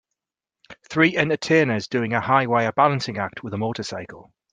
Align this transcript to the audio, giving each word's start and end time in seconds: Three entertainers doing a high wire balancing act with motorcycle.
Three 0.89 1.15
entertainers 1.15 1.87
doing 1.87 2.13
a 2.13 2.19
high 2.21 2.47
wire 2.47 2.71
balancing 2.71 3.19
act 3.19 3.43
with 3.43 3.53
motorcycle. 3.53 4.33